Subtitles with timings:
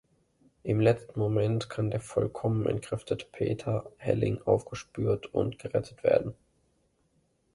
[0.63, 6.33] Im letzten Moment kann der vollkommen entkräftete Peter Helling aufgespürt und gerettet werden.